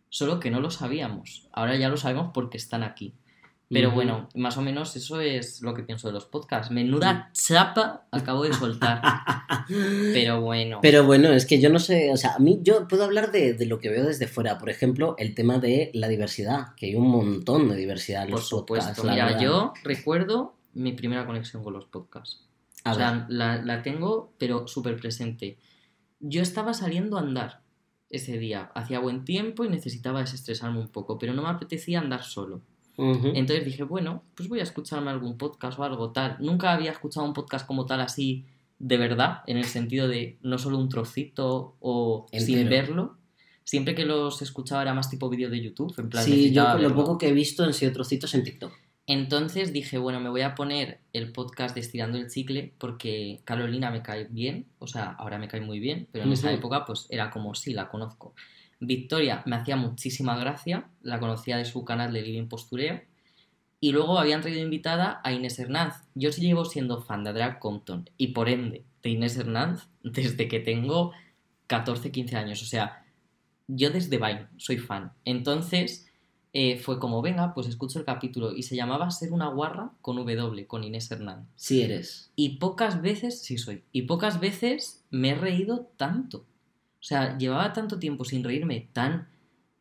solo 0.09 0.41
que 0.41 0.51
no 0.51 0.61
lo 0.61 0.71
sabíamos. 0.71 1.49
Ahora 1.53 1.77
ya 1.77 1.89
lo 1.89 1.97
sabemos 1.97 2.31
porque 2.35 2.57
están 2.57 2.83
aquí. 2.83 3.15
Pero 3.73 3.91
bueno, 3.91 4.29
más 4.35 4.57
o 4.59 4.63
menos 4.63 4.95
eso 4.97 5.21
es 5.21 5.63
lo 5.63 5.73
que 5.73 5.83
pienso 5.83 6.07
de 6.09 6.13
los 6.13 6.27
podcasts. 6.27 6.71
Menuda 6.71 7.31
chapa 7.33 8.07
acabo 8.11 8.43
de 8.45 8.53
soltar. 8.53 9.01
Pero 10.13 10.41
bueno. 10.43 10.81
Pero 10.83 11.05
bueno, 11.05 11.31
es 11.31 11.47
que 11.47 11.61
yo 11.61 11.71
no 11.71 11.79
sé, 11.79 12.13
o 12.13 12.17
sea, 12.17 12.35
a 12.35 12.39
mí 12.39 12.61
yo 12.63 12.87
puedo 12.89 13.05
hablar 13.05 13.33
de, 13.33 13.55
de 13.55 13.67
lo 13.67 13.79
que 13.79 13.89
veo 13.89 14.05
desde 14.05 14.27
fuera. 14.27 14.59
Por 14.59 14.69
ejemplo, 14.71 15.15
el 15.19 15.35
tema 15.35 15.59
de 15.59 15.91
la 15.95 16.09
diversidad, 16.09 16.75
que 16.77 16.87
hay 16.87 16.95
un 16.95 17.09
montón 17.09 17.69
de 17.69 17.77
diversidad 17.77 18.25
en 18.25 18.31
Por 18.31 18.41
los 18.41 18.49
supuesto, 18.49 18.89
podcasts. 18.89 19.05
la 19.05 19.13
mira, 19.13 19.25
verdad. 19.27 19.41
yo 19.41 19.73
recuerdo 19.85 20.55
mi 20.75 20.93
primera 20.93 21.27
conexión 21.27 21.63
con 21.65 21.73
los 21.73 21.87
podcasts. 21.87 22.45
A 22.85 22.93
o 22.93 22.97
ver, 22.97 23.07
sea, 23.07 23.27
la, 23.29 23.63
la 23.63 23.83
tengo, 23.83 24.35
pero 24.39 24.67
súper 24.67 24.97
presente. 24.97 25.59
Yo 26.21 26.43
estaba 26.43 26.75
saliendo 26.75 27.17
a 27.17 27.21
andar 27.21 27.63
ese 28.11 28.39
día. 28.39 28.71
Hacía 28.75 28.99
buen 29.01 29.25
tiempo 29.25 29.65
y 29.65 29.69
necesitaba 29.69 30.21
desestresarme 30.21 30.79
un 30.79 30.89
poco, 30.89 31.19
pero 31.19 31.33
no 31.33 31.43
me 31.43 31.49
apetecía 31.49 32.01
andar 32.01 32.23
solo. 32.25 32.61
Entonces 32.97 33.65
dije, 33.65 33.85
bueno, 33.85 34.23
pues 34.35 34.49
voy 34.49 34.61
a 34.61 34.65
escucharme 34.65 35.11
algún 35.11 35.39
podcast 35.39 35.79
o 35.79 35.85
algo 35.85 36.11
tal. 36.11 36.37
Nunca 36.41 36.73
había 36.73 36.91
escuchado 36.91 37.27
un 37.27 37.33
podcast 37.33 37.67
como 37.67 37.87
tal 37.87 38.01
así 38.01 38.45
de 38.83 38.97
verdad, 38.97 39.43
en 39.47 39.57
el 39.59 39.65
sentido 39.65 40.09
de 40.09 40.39
no 40.43 40.59
solo 40.59 40.77
un 40.77 40.89
trocito 40.89 41.77
o 41.81 42.27
sin 42.37 42.69
verlo. 42.69 43.17
Siempre 43.65 43.95
que 43.95 44.05
los 44.05 44.43
escuchaba 44.43 44.83
era 44.83 44.93
más 44.93 45.09
tipo 45.09 45.29
vídeo 45.31 45.49
de 45.49 45.63
YouTube, 45.63 45.95
en 45.99 46.09
plan 46.09 46.25
Sí, 46.25 46.53
yo 46.53 46.77
lo 46.77 46.95
poco 46.95 47.17
que 47.17 47.29
he 47.29 47.33
visto 47.33 47.63
han 47.63 47.73
sido 47.73 47.93
trocitos 47.93 48.35
en 48.35 48.43
TikTok. 48.43 48.73
Entonces 49.07 49.73
dije, 49.73 49.99
bueno, 49.99 50.19
me 50.21 50.31
voy 50.31 50.43
a 50.43 50.55
poner 50.55 51.01
el 51.13 51.33
podcast 51.33 51.75
de 51.75 51.81
Estirando 51.81 52.19
el 52.19 52.29
Chicle 52.29 52.73
porque 52.79 53.41
Carolina 53.45 53.91
me 53.91 54.03
cae 54.03 54.25
bien, 54.25 54.67
o 54.81 54.89
sea, 54.89 55.11
ahora 55.13 55.39
me 55.39 55.49
cae 55.49 55.61
muy 55.61 55.79
bien, 55.79 56.09
pero 56.11 56.25
en 56.25 56.33
esa 56.33 56.53
época 56.53 56.85
pues 56.85 57.07
era 57.09 57.31
como, 57.31 57.55
sí, 57.55 57.73
la 57.73 57.89
conozco. 57.89 58.35
Victoria 58.85 59.43
me 59.47 59.55
hacía 59.55 59.77
muchísima 59.77 60.37
gracia, 60.37 60.89
la 61.03 61.21
conocía 61.21 61.57
de 61.57 61.65
su 61.65 61.85
canal 61.85 62.13
de 62.13 62.23
Living 62.23 62.49
Postureo. 62.49 63.01
Y 63.79 63.93
luego 63.93 64.19
habían 64.19 64.43
traído 64.43 64.61
invitada 64.61 65.21
a 65.25 65.33
Inés 65.33 65.59
Hernández. 65.59 65.97
Yo 66.15 66.33
sí 66.33 66.41
llevo 66.41 66.65
siendo 66.65 67.01
fan 67.01 67.25
de 67.25 67.31
Adrián 67.31 67.59
Compton 67.61 68.11
y 68.17 68.29
por 68.29 68.49
ende 68.49 68.85
de 69.03 69.11
Inés 69.11 69.37
Hernández 69.37 69.89
desde 70.03 70.49
que 70.49 70.61
tengo 70.61 71.13
14, 71.69 72.11
15 72.11 72.37
años. 72.37 72.63
O 72.63 72.67
sea, 72.67 73.05
yo 73.69 73.91
desde 73.91 74.19
Vine 74.19 74.49
soy 74.57 74.79
fan. 74.79 75.13
Entonces 75.25 76.09
eh, 76.53 76.79
fue 76.79 76.99
como, 76.99 77.23
venga, 77.23 77.55
pues 77.55 77.69
escucho 77.69 78.01
el 78.01 78.05
capítulo. 78.05 78.53
Y 78.53 78.65
se 78.65 78.77
llamaba 78.77 79.11
Ser 79.11 79.33
una 79.33 79.49
guarra 79.49 79.93
con 80.01 80.17
W, 80.17 80.67
con 80.67 80.83
Inés 80.83 81.11
Hernández. 81.11 81.49
Sí 81.55 81.83
eres. 81.83 82.33
Y 82.35 82.59
pocas 82.59 83.01
veces, 83.01 83.43
sí 83.43 83.59
soy, 83.59 83.85
y 83.93 84.03
pocas 84.03 84.41
veces 84.41 85.05
me 85.11 85.31
he 85.31 85.35
reído 85.35 85.91
tanto. 85.97 86.47
O 87.03 87.05
sea, 87.05 87.37
llevaba 87.37 87.73
tanto 87.73 87.99
tiempo 87.99 88.25
sin 88.25 88.45
reírme 88.45 88.89
tan 88.93 89.27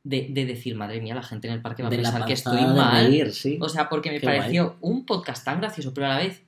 de, 0.03 0.29
de 0.31 0.45
decir, 0.47 0.75
madre 0.75 0.99
mía, 0.99 1.13
la 1.13 1.21
gente 1.21 1.47
en 1.47 1.53
el 1.53 1.61
parque 1.61 1.83
va 1.83 1.89
a 1.89 1.91
de 1.91 1.97
pensar 1.97 2.25
que 2.25 2.33
estoy 2.33 2.61
mal. 2.61 3.05
reír, 3.05 3.31
sí. 3.31 3.59
O 3.61 3.69
sea, 3.69 3.89
porque 3.89 4.09
me 4.09 4.19
Qué 4.19 4.25
pareció 4.25 4.77
un 4.81 5.05
podcast 5.05 5.45
tan 5.45 5.59
gracioso, 5.59 5.93
pero 5.93 6.07
a 6.07 6.09
la 6.09 6.17
vez 6.17 6.41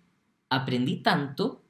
aprendí 0.49 0.95
tanto, 1.03 1.61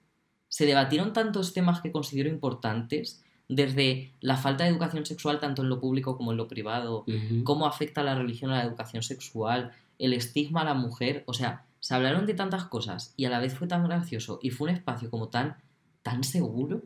se 0.48 0.66
debatieron 0.66 1.12
tantos 1.12 1.54
temas 1.54 1.82
que 1.82 1.92
considero 1.92 2.30
importantes, 2.30 3.26
desde 3.50 4.14
la 4.22 4.38
falta 4.38 4.64
de 4.64 4.70
educación 4.70 5.06
sexual 5.06 5.42
tanto 5.42 5.64
en 5.64 5.70
lo 5.70 5.82
público 5.82 6.16
como 6.16 6.32
en 6.32 6.38
lo 6.38 6.48
privado, 6.48 7.04
cómo 7.44 7.68
afecta 7.68 8.04
la 8.04 8.16
religión 8.16 8.52
a 8.52 8.60
la 8.60 8.64
educación 8.64 9.04
sexual, 9.04 9.74
el 10.00 10.14
estigma 10.14 10.62
a 10.62 10.66
la 10.66 10.76
mujer, 10.76 11.26
o 11.28 11.34
sea, 11.34 11.66
se 11.82 11.94
hablaron 11.94 12.26
de 12.26 12.36
tantas 12.36 12.64
cosas 12.64 13.14
y 13.18 13.26
a 13.26 13.30
la 13.30 13.40
vez 13.40 13.54
fue 13.54 13.68
tan 13.68 13.84
gracioso 13.84 14.40
y 14.42 14.52
fue 14.52 14.70
un 14.70 14.76
espacio 14.76 15.10
como 15.10 15.28
tan, 15.28 15.58
tan 16.04 16.24
seguro 16.24 16.84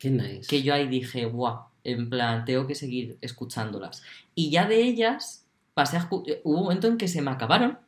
Qué 0.00 0.10
nice. 0.10 0.48
que 0.48 0.62
yo 0.62 0.74
ahí 0.74 0.88
dije, 0.88 1.26
guau, 1.26 1.66
en 1.84 2.10
plan, 2.10 2.44
tengo 2.44 2.66
que 2.66 2.74
seguir 2.74 3.18
escuchándolas. 3.20 4.02
Y 4.34 4.50
ya 4.50 4.66
de 4.66 4.82
ellas 4.82 5.46
pasé 5.74 5.98
a 5.98 6.08
eh, 6.26 6.40
hubo 6.42 6.56
un 6.56 6.62
momento 6.64 6.88
en 6.88 6.98
que 6.98 7.06
se 7.06 7.22
me 7.22 7.30
acabaron, 7.30 7.78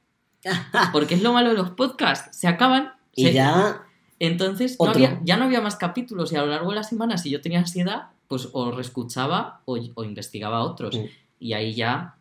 porque 0.92 1.14
es 1.16 1.22
lo 1.22 1.32
malo 1.32 1.48
de 1.48 1.56
los 1.56 1.70
podcasts, 1.70 2.36
se 2.36 2.46
acaban. 2.46 2.92
y 3.14 3.24
se- 3.24 3.32
ya. 3.32 3.82
Entonces 4.18 4.76
no 4.78 4.86
Otro. 4.90 5.04
había- 5.04 5.20
ya 5.24 5.36
no 5.36 5.46
había 5.46 5.60
más 5.60 5.74
capítulos 5.74 6.32
y 6.32 6.36
a 6.36 6.42
lo 6.42 6.46
largo 6.46 6.70
de 6.70 6.76
la 6.76 6.84
semana, 6.84 7.18
si 7.18 7.28
yo 7.30 7.40
tenía 7.40 7.58
ansiedad, 7.58 8.10
pues 8.28 8.48
o 8.52 8.70
reescuchaba 8.70 9.62
o, 9.64 9.78
o 9.94 10.04
investigaba 10.04 10.62
otros. 10.62 10.96
Mm. 10.96 11.04
Y 11.40 11.52
ahí 11.54 11.74
ya 11.74 12.16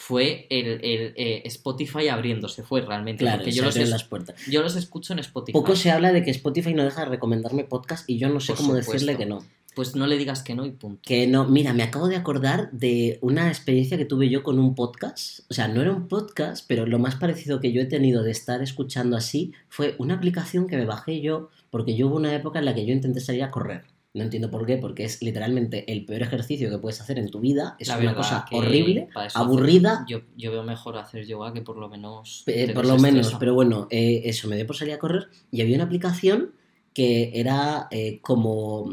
fue 0.00 0.46
el, 0.48 0.80
el, 0.82 1.12
eh, 1.14 1.42
Spotify 1.44 2.08
abriéndose, 2.08 2.62
fue 2.62 2.80
realmente. 2.80 3.22
Claro, 3.22 3.42
porque 3.42 3.52
yo 3.52 3.62
los, 3.62 3.76
las 3.76 4.04
puertas. 4.04 4.34
yo 4.46 4.62
los 4.62 4.74
escucho 4.74 5.12
en 5.12 5.18
Spotify. 5.18 5.52
Poco 5.52 5.76
se 5.76 5.90
habla 5.90 6.10
de 6.10 6.22
que 6.22 6.30
Spotify 6.30 6.72
no 6.72 6.84
deja 6.84 7.02
de 7.04 7.10
recomendarme 7.10 7.64
podcast 7.64 8.08
y 8.08 8.16
yo 8.16 8.30
no 8.30 8.40
sé 8.40 8.54
Por 8.54 8.56
cómo 8.56 8.68
supuesto. 8.70 8.92
decirle 8.92 9.18
que 9.18 9.26
no. 9.26 9.44
Pues 9.74 9.96
no 9.96 10.06
le 10.06 10.16
digas 10.16 10.42
que 10.42 10.54
no 10.54 10.64
y 10.64 10.70
punto. 10.70 11.02
Que 11.04 11.26
no, 11.26 11.46
mira, 11.46 11.74
me 11.74 11.82
acabo 11.82 12.08
de 12.08 12.16
acordar 12.16 12.70
de 12.72 13.18
una 13.20 13.48
experiencia 13.48 13.98
que 13.98 14.06
tuve 14.06 14.30
yo 14.30 14.42
con 14.42 14.58
un 14.58 14.74
podcast. 14.74 15.40
O 15.50 15.54
sea, 15.54 15.68
no 15.68 15.82
era 15.82 15.92
un 15.92 16.08
podcast, 16.08 16.64
pero 16.66 16.86
lo 16.86 16.98
más 16.98 17.16
parecido 17.16 17.60
que 17.60 17.70
yo 17.70 17.82
he 17.82 17.86
tenido 17.86 18.22
de 18.22 18.30
estar 18.30 18.62
escuchando 18.62 19.18
así 19.18 19.52
fue 19.68 19.96
una 19.98 20.14
aplicación 20.14 20.66
que 20.66 20.78
me 20.78 20.86
bajé 20.86 21.20
yo, 21.20 21.50
porque 21.68 21.94
yo 21.94 22.08
hubo 22.08 22.16
una 22.16 22.34
época 22.34 22.58
en 22.58 22.64
la 22.64 22.74
que 22.74 22.86
yo 22.86 22.94
intenté 22.94 23.20
salir 23.20 23.42
a 23.42 23.50
correr. 23.50 23.84
No 24.12 24.24
entiendo 24.24 24.50
por 24.50 24.66
qué, 24.66 24.76
porque 24.76 25.04
es 25.04 25.22
literalmente 25.22 25.90
el 25.92 26.04
peor 26.04 26.22
ejercicio 26.22 26.68
que 26.68 26.78
puedes 26.78 27.00
hacer 27.00 27.18
en 27.18 27.30
tu 27.30 27.38
vida. 27.38 27.76
Es 27.78 27.88
La 27.88 27.98
una 27.98 28.14
cosa 28.14 28.44
horrible, 28.50 29.08
aburrida. 29.34 30.04
yo, 30.08 30.22
yo 30.36 30.50
veo 30.50 30.64
mejor 30.64 30.98
hacer 30.98 31.26
yoga 31.26 31.52
que 31.52 31.62
por 31.62 31.76
lo 31.76 31.88
menos. 31.88 32.42
Eh, 32.46 32.72
por 32.74 32.86
lo 32.86 32.98
menos, 32.98 33.36
pero 33.38 33.54
bueno, 33.54 33.86
eh, 33.90 34.22
eso, 34.24 34.48
me 34.48 34.56
dio 34.56 34.66
por 34.66 34.76
salir 34.76 34.94
a 34.94 34.98
correr 34.98 35.28
y 35.52 35.60
había 35.62 35.76
una 35.76 35.84
aplicación 35.84 36.52
que 36.92 37.30
era 37.34 37.86
eh, 37.92 38.18
como 38.20 38.90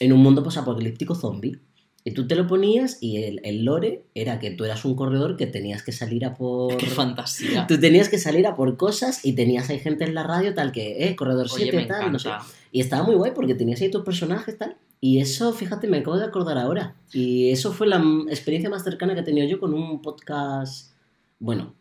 en 0.00 0.12
un 0.12 0.20
mundo 0.20 0.42
posapocalíptico 0.42 1.14
zombie. 1.14 1.58
Y 2.06 2.12
tú 2.12 2.28
te 2.28 2.36
lo 2.36 2.46
ponías 2.46 2.98
y 3.00 3.24
el, 3.24 3.40
el 3.42 3.64
lore 3.64 4.04
era 4.14 4.38
que 4.38 4.52
tú 4.52 4.64
eras 4.64 4.84
un 4.84 4.94
corredor 4.94 5.36
que 5.36 5.48
tenías 5.48 5.82
que 5.82 5.90
salir 5.90 6.24
a 6.24 6.34
por... 6.34 6.76
Qué 6.78 6.86
fantasía. 6.86 7.66
Tú 7.66 7.80
tenías 7.80 8.08
que 8.08 8.16
salir 8.16 8.46
a 8.46 8.54
por 8.54 8.76
cosas 8.76 9.24
y 9.24 9.32
tenías 9.32 9.68
ahí 9.70 9.80
gente 9.80 10.04
en 10.04 10.14
la 10.14 10.22
radio 10.22 10.54
tal 10.54 10.70
que, 10.70 11.08
eh, 11.08 11.16
corredor 11.16 11.48
Oye, 11.52 11.64
7, 11.64 11.76
me 11.76 11.86
tal, 11.86 12.12
no 12.12 12.20
sé. 12.20 12.30
Y 12.70 12.78
estaba 12.78 13.02
muy 13.02 13.16
guay 13.16 13.32
porque 13.34 13.56
tenías 13.56 13.80
ahí 13.80 13.90
tus 13.90 14.04
personajes 14.04 14.56
tal. 14.56 14.76
Y 15.00 15.18
eso, 15.18 15.52
fíjate, 15.52 15.88
me 15.88 15.98
acabo 15.98 16.16
de 16.16 16.26
acordar 16.26 16.58
ahora. 16.58 16.94
Y 17.12 17.50
eso 17.50 17.72
fue 17.72 17.88
la 17.88 18.00
experiencia 18.28 18.70
más 18.70 18.84
cercana 18.84 19.14
que 19.14 19.22
he 19.22 19.24
tenido 19.24 19.48
yo 19.48 19.58
con 19.58 19.74
un 19.74 20.00
podcast, 20.00 20.92
bueno, 21.40 21.74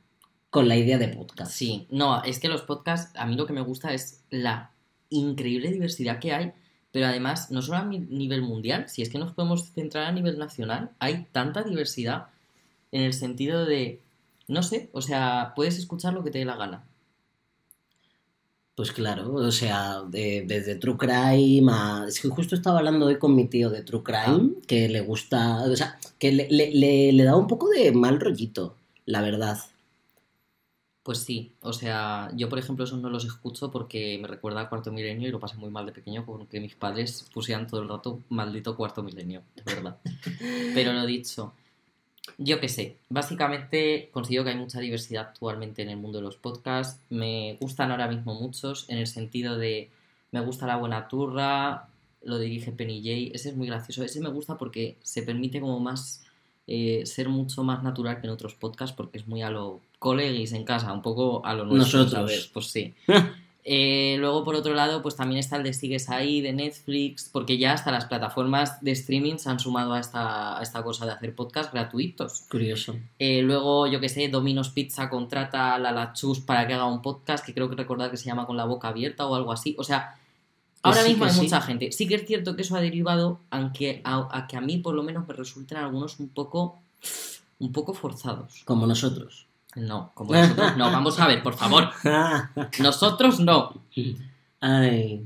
con 0.50 0.67
la 0.67 0.75
idea 0.75 0.98
de 0.98 1.10
podcast. 1.10 1.51
Sí, 1.51 1.86
no, 1.91 2.24
es 2.24 2.39
que 2.39 2.48
los 2.48 2.63
podcasts, 2.63 3.15
a 3.15 3.27
mí 3.27 3.36
lo 3.36 3.46
que 3.46 3.53
me 3.53 3.62
gusta 3.62 3.94
es 3.94 4.24
la 4.32 4.72
increíble 5.10 5.70
diversidad 5.70 6.17
que 6.17 6.34
hay, 6.34 6.53
pero 6.96 7.08
además, 7.08 7.52
no 7.52 7.62
solo 7.62 7.80
a 7.80 7.84
nivel 7.84 8.42
mundial, 8.42 8.88
si 8.88 9.02
es 9.02 9.10
que 9.10 9.18
nos 9.18 9.34
podemos 9.34 9.70
centrar 9.74 10.06
a 10.06 10.14
nivel 10.14 10.38
nacional, 10.40 10.92
hay 11.00 11.25
tanta 11.34 11.62
diversidad 11.62 12.28
en 12.94 13.02
el 13.02 13.12
sentido 13.12 13.66
de, 13.66 14.00
no 14.48 14.64
sé, 14.64 14.90
o 14.94 15.02
sea, 15.02 15.52
puedes 15.58 15.78
escuchar 15.78 16.14
lo 16.14 16.24
que 16.24 16.32
te 16.32 16.40
dé 16.40 16.46
la 16.46 16.56
gana. 16.56 16.86
Pues 18.75 18.94
claro, 18.94 19.34
o 19.34 19.52
sea, 19.52 20.04
de- 20.08 20.46
desde 20.48 20.75
True 20.75 20.96
Crime 20.98 21.70
a... 21.70 22.06
Es 22.08 22.22
que 22.22 22.30
justo 22.30 22.56
estaba 22.56 22.78
hablando 22.80 23.08
hoy 23.08 23.20
con 23.20 23.36
mi 23.36 23.46
tío 23.48 23.70
de 23.70 23.82
True 23.84 24.02
Crime, 24.04 24.52
que 24.66 24.88
le 24.88 25.02
gusta... 25.02 25.64
O 25.64 25.75
sea, 25.75 26.00
que 26.18 26.32
le, 26.32 26.48
le, 26.50 26.72
le- 26.72 27.12
le 27.12 27.24
da 27.25 27.36
un 27.36 27.48
poco 27.48 27.68
de 27.72 27.92
mal 27.92 28.22
rollito, 28.22 28.78
la 29.06 29.22
verdad. 29.22 29.58
Pues 31.06 31.20
sí, 31.20 31.52
o 31.62 31.72
sea, 31.72 32.32
yo 32.34 32.50
por 32.50 32.58
ejemplo 32.58 32.84
esos 32.84 33.00
no 33.00 33.12
los 33.12 33.26
escucho 33.26 33.70
porque 33.70 34.18
me 34.20 34.28
recuerda 34.28 34.62
a 34.62 34.70
Cuarto 34.70 34.92
Milenio 34.92 35.28
y 35.28 35.32
lo 35.32 35.40
pasé 35.40 35.56
muy 35.56 35.70
mal 35.70 35.86
de 35.86 35.92
pequeño 35.92 36.26
porque 36.26 36.60
mis 36.60 36.74
padres 36.74 37.30
pusieran 37.32 37.68
todo 37.68 37.84
el 37.84 37.90
rato 37.90 38.22
maldito 38.30 38.76
Cuarto 38.76 39.04
Milenio, 39.04 39.44
de 39.56 39.76
verdad. 39.76 40.00
Pero 40.74 40.94
lo 40.94 41.06
dicho, 41.06 41.54
yo 42.40 42.60
qué 42.60 42.70
sé, 42.70 42.98
básicamente 43.08 44.10
considero 44.12 44.46
que 44.46 44.50
hay 44.50 44.56
mucha 44.58 44.80
diversidad 44.80 45.28
actualmente 45.28 45.84
en 45.84 45.92
el 45.92 45.98
mundo 45.98 46.18
de 46.18 46.24
los 46.24 46.38
podcasts, 46.38 47.00
me 47.12 47.56
gustan 47.62 47.92
ahora 47.92 48.08
mismo 48.08 48.34
muchos 48.34 48.90
en 48.90 48.98
el 48.98 49.06
sentido 49.06 49.60
de 49.60 49.92
me 50.32 50.42
gusta 50.42 50.66
La 50.66 50.78
Buena 50.78 51.08
Turra, 51.08 51.88
lo 52.24 52.40
dirige 52.40 52.72
Penny 52.72 53.02
J, 53.02 53.36
ese 53.36 53.50
es 53.50 53.56
muy 53.56 53.68
gracioso, 53.68 54.04
ese 54.04 54.22
me 54.22 54.30
gusta 54.30 54.58
porque 54.58 54.98
se 55.04 55.22
permite 55.22 55.62
como 55.62 55.80
más 55.80 56.25
eh, 56.68 57.06
ser 57.06 57.30
mucho 57.30 57.64
más 57.64 57.84
natural 57.84 58.20
que 58.20 58.28
en 58.28 58.34
otros 58.34 58.56
podcasts 58.56 58.96
porque 58.96 59.18
es 59.18 59.28
muy 59.28 59.42
a 59.42 59.50
lo 59.50 59.82
colegis 60.00 60.54
en 60.54 60.64
casa, 60.64 60.92
un 60.94 61.02
poco 61.02 61.46
a 61.46 61.54
lo 61.54 61.66
nuestro, 61.66 62.00
Nosotros. 62.00 62.30
¿sabes? 62.30 62.50
Pues 62.54 62.68
sí. 62.68 62.94
Eh, 63.68 64.18
luego, 64.20 64.44
por 64.44 64.54
otro 64.54 64.76
lado, 64.76 65.02
pues 65.02 65.16
también 65.16 65.40
está 65.40 65.58
el 65.58 65.64
de 65.64 65.74
Sigues 65.74 66.08
ahí, 66.12 66.40
de 66.40 66.54
Netflix, 66.54 67.28
porque 67.34 67.58
ya 67.58 67.74
hasta 67.74 67.92
las 67.92 68.06
plataformas 68.06 68.80
de 68.84 68.92
streaming 68.92 69.38
se 69.38 69.50
han 69.50 69.60
sumado 69.60 69.94
a 69.94 70.00
esta, 70.00 70.60
a 70.60 70.62
esta 70.62 70.84
cosa 70.84 71.08
de 71.08 71.14
hacer 71.14 71.34
podcasts 71.34 71.74
gratuitos. 71.74 72.44
Curioso. 72.48 72.96
Eh, 73.18 73.42
luego, 73.42 73.88
yo 73.88 74.00
que 74.00 74.08
sé, 74.08 74.28
Domino's 74.28 74.70
Pizza 74.70 75.10
contrata 75.10 75.74
a 75.74 75.80
la 75.80 75.92
Lachus 75.92 76.42
para 76.42 76.68
que 76.68 76.76
haga 76.76 76.86
un 76.86 77.02
podcast, 77.02 77.44
que 77.44 77.56
creo 77.56 77.68
que 77.68 77.76
recordar 77.76 78.12
que 78.12 78.18
se 78.18 78.26
llama 78.26 78.46
Con 78.46 78.56
la 78.56 78.66
boca 78.66 78.90
abierta 78.90 79.26
o 79.26 79.34
algo 79.34 79.52
así. 79.52 79.76
O 79.80 79.84
sea, 79.84 80.16
ahora 80.86 81.04
sí 81.04 81.10
mismo 81.10 81.25
hay 81.25 81.32
sí. 81.32 81.42
mucha 81.42 81.62
gente. 81.62 81.92
Sí 81.92 82.08
que 82.08 82.15
es 82.15 82.25
cierto 82.25 82.56
que 82.56 82.62
eso 82.62 82.75
ha 82.75 82.82
derivado 82.82 83.39
aunque 83.50 84.01
a, 84.04 84.27
a 84.32 84.48
que 84.48 84.58
a 84.58 84.62
mí 84.62 84.77
por 84.77 84.96
lo 84.96 85.04
menos 85.04 85.27
me 85.27 85.34
resulten 85.34 85.77
algunos 85.77 86.20
un 86.20 86.30
poco, 86.30 86.80
un 87.60 87.72
poco 87.72 87.94
forzados. 87.94 88.63
Como 88.65 88.88
nosotros. 88.88 89.48
No, 89.75 90.12
como 90.13 90.34
nosotros 90.34 90.77
no. 90.77 90.86
Vamos 90.92 91.20
a 91.20 91.27
ver, 91.27 91.44
por 91.44 91.56
favor. 91.56 91.89
Nosotros 92.80 93.39
no. 93.39 93.74
Ay, 94.62 95.25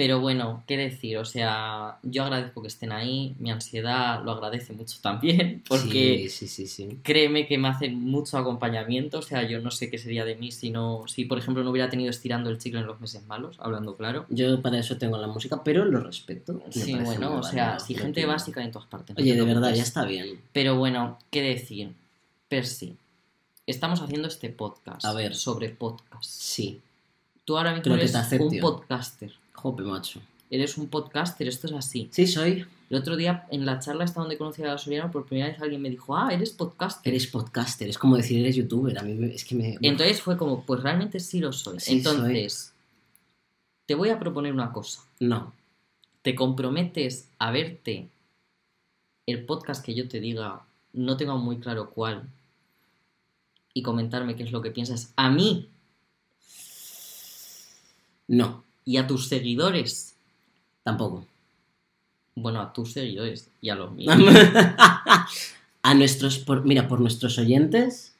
Pero 0.00 0.18
bueno, 0.18 0.64
qué 0.66 0.78
decir, 0.78 1.18
o 1.18 1.26
sea, 1.26 1.98
yo 2.02 2.22
agradezco 2.22 2.62
que 2.62 2.68
estén 2.68 2.90
ahí, 2.90 3.36
mi 3.38 3.50
ansiedad 3.50 4.24
lo 4.24 4.30
agradece 4.32 4.72
mucho 4.72 4.96
también, 5.02 5.62
porque 5.68 6.26
sí, 6.30 6.48
sí, 6.48 6.66
sí, 6.66 6.98
créeme 7.02 7.46
que 7.46 7.58
me 7.58 7.68
hacen 7.68 8.00
mucho 8.00 8.38
acompañamiento, 8.38 9.18
o 9.18 9.22
sea, 9.22 9.46
yo 9.46 9.60
no 9.60 9.70
sé 9.70 9.90
qué 9.90 9.98
sería 9.98 10.24
de 10.24 10.36
mí 10.36 10.52
si 10.52 10.70
no, 10.70 11.02
si 11.06 11.26
por 11.26 11.36
ejemplo 11.36 11.62
no 11.62 11.70
hubiera 11.70 11.90
tenido 11.90 12.08
estirando 12.08 12.48
el 12.48 12.56
chicle 12.56 12.80
en 12.80 12.86
los 12.86 12.98
meses 12.98 13.26
malos, 13.26 13.58
hablando 13.60 13.94
claro. 13.94 14.24
Yo 14.30 14.62
para 14.62 14.78
eso 14.78 14.96
tengo 14.96 15.18
la 15.18 15.26
música, 15.26 15.62
pero 15.62 15.84
lo 15.84 16.00
respeto. 16.00 16.62
Sí, 16.70 16.94
bueno, 16.94 17.36
o 17.36 17.42
sea, 17.42 17.78
si 17.78 17.94
gente 17.94 18.24
básica 18.24 18.64
en 18.64 18.70
todas 18.72 18.88
partes. 18.88 19.14
no 19.14 19.22
Oye, 19.22 19.34
de 19.34 19.44
verdad, 19.44 19.74
ya 19.74 19.82
está 19.82 20.06
bien. 20.06 20.40
Pero 20.54 20.78
bueno, 20.78 21.18
qué 21.30 21.42
decir, 21.42 21.92
Percy, 22.48 22.96
estamos 23.66 24.00
haciendo 24.00 24.28
este 24.28 24.48
podcast 24.48 25.04
A 25.04 25.12
ver. 25.12 25.34
sobre 25.34 25.68
podcast. 25.68 26.24
Sí. 26.24 26.80
Tú 27.44 27.58
ahora 27.58 27.74
mismo 27.74 27.94
eres 27.94 28.14
un 28.38 28.60
podcaster, 28.60 29.32
Jope, 29.60 29.82
macho. 29.82 30.20
eres 30.50 30.78
un 30.78 30.88
podcaster, 30.88 31.46
esto 31.46 31.66
es 31.66 31.72
así. 31.74 32.08
Sí, 32.12 32.26
soy. 32.26 32.66
El 32.88 32.96
otro 32.96 33.16
día, 33.16 33.46
en 33.50 33.64
la 33.64 33.78
charla 33.78 34.04
esta 34.04 34.20
donde 34.20 34.36
conocí 34.36 34.62
a 34.62 34.76
Soriano, 34.76 35.12
por 35.12 35.26
primera 35.26 35.48
vez 35.48 35.60
alguien 35.60 35.80
me 35.80 35.90
dijo, 35.90 36.16
ah, 36.16 36.30
eres 36.32 36.50
podcaster. 36.50 37.12
Eres 37.12 37.26
podcaster, 37.28 37.88
es 37.88 37.98
como 37.98 38.16
decir 38.16 38.40
eres 38.40 38.56
youtuber. 38.56 38.98
A 38.98 39.02
mí 39.02 39.16
es 39.32 39.44
que 39.44 39.54
me. 39.54 39.78
Entonces 39.80 40.20
fue 40.20 40.36
como, 40.36 40.64
pues 40.64 40.82
realmente 40.82 41.20
sí 41.20 41.38
lo 41.38 41.52
soy. 41.52 41.78
Sí 41.78 41.98
Entonces, 41.98 42.72
te 43.86 43.94
voy 43.94 44.08
a 44.08 44.18
proponer 44.18 44.52
una 44.52 44.72
cosa. 44.72 45.02
No. 45.20 45.52
¿Te 46.22 46.34
comprometes 46.34 47.28
a 47.38 47.52
verte 47.52 48.08
el 49.26 49.44
podcast 49.44 49.84
que 49.84 49.94
yo 49.94 50.08
te 50.08 50.18
diga, 50.18 50.62
no 50.92 51.16
tengo 51.16 51.38
muy 51.38 51.58
claro 51.58 51.90
cuál, 51.90 52.28
y 53.72 53.82
comentarme 53.82 54.34
qué 54.34 54.42
es 54.42 54.50
lo 54.50 54.62
que 54.62 54.72
piensas 54.72 55.12
a 55.14 55.30
mí 55.30 55.68
No. 58.30 58.62
Y 58.84 58.96
a 58.96 59.06
tus 59.06 59.28
seguidores? 59.28 60.14
Tampoco. 60.82 61.26
Bueno, 62.34 62.60
a 62.60 62.72
tus 62.72 62.92
seguidores 62.92 63.48
y 63.60 63.68
a 63.70 63.74
los 63.74 63.92
míos. 63.92 64.14
a 65.82 65.94
nuestros. 65.94 66.38
Por, 66.38 66.64
mira, 66.64 66.88
por 66.88 67.00
nuestros 67.00 67.38
oyentes. 67.38 68.14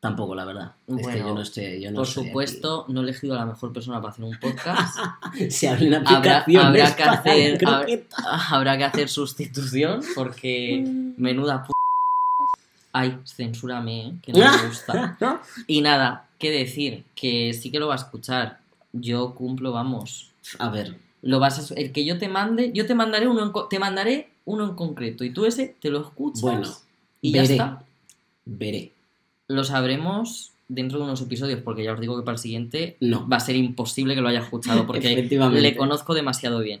Tampoco, 0.00 0.34
la 0.36 0.44
verdad. 0.44 0.72
es 0.86 1.06
que 1.08 1.18
yo 1.18 1.34
no 1.34 1.40
estoy. 1.40 1.80
Yo 1.82 1.90
no 1.90 1.96
Por 1.96 2.06
supuesto, 2.06 2.84
no 2.88 3.00
he 3.00 3.02
elegido 3.02 3.34
a 3.34 3.38
la 3.38 3.46
mejor 3.46 3.72
persona 3.72 4.00
para 4.00 4.12
hacer 4.12 4.24
un 4.24 4.38
podcast. 4.38 4.96
Se 5.50 5.68
abre 5.68 5.88
una 5.88 5.98
Habrá- 5.98 6.38
aplicación. 6.38 6.66
habrá 6.66 6.96
que 6.96 7.02
hacer- 7.02 7.58
croquetas. 7.58 8.24
Habrá 8.52 8.78
que 8.78 8.84
hacer 8.84 9.08
sustitución 9.08 10.00
porque 10.14 10.84
menuda 11.16 11.64
p... 11.64 11.72
Ay, 12.92 13.18
censúrame, 13.26 14.06
¿eh? 14.06 14.12
que 14.22 14.32
no 14.32 14.38
me 14.38 14.68
gusta. 14.68 15.16
Y 15.66 15.80
nada, 15.82 16.28
qué 16.38 16.50
decir, 16.50 17.04
que 17.16 17.52
sí 17.52 17.70
que 17.70 17.80
lo 17.80 17.88
va 17.88 17.94
a 17.94 17.98
escuchar. 17.98 18.60
Yo 19.00 19.34
cumplo, 19.34 19.72
vamos. 19.72 20.30
A 20.58 20.70
ver. 20.70 20.96
Lo 21.22 21.40
vas 21.40 21.70
a- 21.70 21.74
el 21.74 21.92
que 21.92 22.04
yo 22.04 22.18
te 22.18 22.28
mande, 22.28 22.70
yo 22.72 22.86
te 22.86 22.94
mandaré 22.94 23.26
uno 23.26 23.42
en, 23.44 23.52
te 23.68 23.78
mandaré 23.78 24.28
uno 24.44 24.64
en 24.64 24.74
concreto 24.74 25.24
y 25.24 25.30
tú 25.30 25.44
ese 25.46 25.74
te 25.80 25.90
lo 25.90 26.00
escuchas 26.00 26.40
Bueno, 26.42 26.68
y 27.20 27.32
ya 27.32 27.42
está. 27.42 27.82
Veré. 28.44 28.92
Lo 29.48 29.64
sabremos 29.64 30.52
dentro 30.68 30.98
de 30.98 31.04
unos 31.04 31.20
episodios 31.20 31.60
porque 31.62 31.82
ya 31.84 31.92
os 31.94 32.00
digo 32.00 32.16
que 32.16 32.22
para 32.24 32.34
el 32.36 32.38
siguiente 32.38 32.96
No. 33.00 33.26
va 33.28 33.38
a 33.38 33.40
ser 33.40 33.56
imposible 33.56 34.14
que 34.14 34.20
lo 34.20 34.28
haya 34.28 34.40
escuchado 34.40 34.86
porque 34.86 35.28
le 35.52 35.76
conozco 35.76 36.14
demasiado 36.14 36.60
bien. 36.60 36.80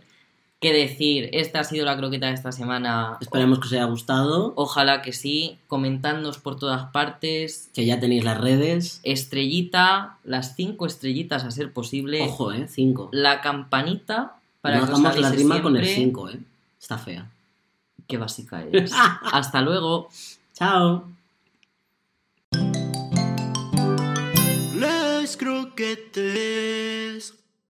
Qué 0.60 0.72
decir. 0.72 1.30
Esta 1.32 1.60
ha 1.60 1.64
sido 1.64 1.84
la 1.84 1.96
croqueta 1.96 2.26
de 2.26 2.34
esta 2.34 2.52
semana. 2.52 3.16
Esperemos 3.20 3.58
que 3.60 3.66
os 3.66 3.72
haya 3.72 3.84
gustado. 3.84 4.52
Ojalá 4.56 5.02
que 5.02 5.12
sí. 5.12 5.58
Comentadnos 5.66 6.38
por 6.38 6.58
todas 6.58 6.90
partes. 6.92 7.70
Que 7.74 7.86
ya 7.86 8.00
tenéis 8.00 8.24
las 8.24 8.38
redes. 8.38 9.00
Estrellita, 9.02 10.18
las 10.24 10.56
cinco 10.56 10.86
estrellitas 10.86 11.44
a 11.44 11.50
ser 11.50 11.72
posible. 11.72 12.22
Ojo, 12.22 12.52
eh, 12.52 12.66
cinco. 12.68 13.08
La 13.12 13.40
campanita 13.40 14.36
para 14.60 14.78
no 14.80 14.86
que 14.86 14.92
os 14.92 14.98
hagamos 14.98 15.18
la 15.20 15.30
rima 15.30 15.62
con 15.62 15.76
el. 15.76 15.86
5, 15.86 16.30
eh. 16.30 16.40
Está 16.80 16.98
fea. 16.98 17.30
Qué 18.06 18.16
básica 18.16 18.62
eres. 18.72 18.92
Hasta 19.32 19.60
luego. 19.62 20.08
Chao. 20.54 21.04
Les 24.74 25.36
croquettes. 25.36 26.27